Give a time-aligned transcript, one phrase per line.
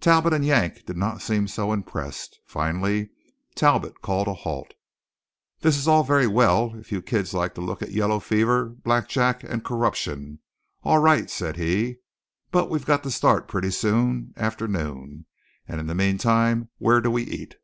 [0.00, 2.40] Talbot and Yank did not seem so impressed.
[2.44, 3.10] Finally
[3.54, 4.74] Talbot called a halt.
[5.60, 9.44] "This is all very well; if you kids like to look at yellow fever, blackjack,
[9.44, 10.40] and corruption,
[10.82, 11.98] all right," said he.
[12.50, 15.26] "But we've got to start pretty soon after noon,
[15.68, 17.54] and in the meantime where do we eat?"